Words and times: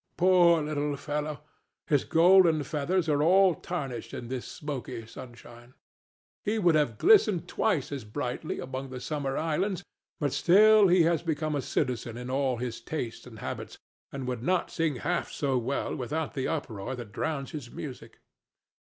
Poor 0.17 0.63
little 0.63 0.97
fellow! 0.97 1.43
His 1.85 2.05
golden 2.05 2.63
feathers 2.63 3.07
are 3.07 3.21
all 3.21 3.53
tarnished 3.53 4.15
in 4.15 4.29
this 4.29 4.47
smoky 4.47 5.05
sunshine; 5.05 5.75
he 6.43 6.57
would 6.57 6.73
have 6.73 6.97
glistened 6.97 7.47
twice 7.47 7.91
as 7.91 8.03
brightly 8.03 8.57
among 8.59 8.89
the 8.89 8.99
summer 8.99 9.37
islands, 9.37 9.83
but 10.19 10.33
still 10.33 10.87
he 10.87 11.03
has 11.03 11.21
become 11.21 11.53
a 11.53 11.61
citizen 11.61 12.17
in 12.17 12.31
all 12.31 12.57
his 12.57 12.81
tastes 12.81 13.27
and 13.27 13.37
habits, 13.37 13.77
and 14.11 14.27
would 14.27 14.41
not 14.41 14.71
sing 14.71 14.95
half 14.95 15.31
so 15.31 15.59
well 15.59 15.95
without 15.95 16.33
the 16.33 16.47
uproar 16.47 16.95
that 16.95 17.11
drowns 17.11 17.51
his 17.51 17.69
music. 17.69 18.17